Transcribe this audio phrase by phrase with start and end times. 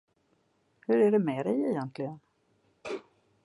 [0.87, 2.19] Hur är det med dig egentligen?